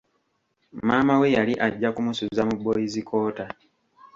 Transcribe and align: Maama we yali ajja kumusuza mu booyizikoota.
Maama 0.87 1.15
we 1.21 1.27
yali 1.37 1.53
ajja 1.67 1.89
kumusuza 1.95 2.41
mu 2.49 2.55
booyizikoota. 2.63 3.45